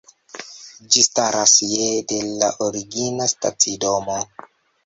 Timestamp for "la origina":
2.39-3.31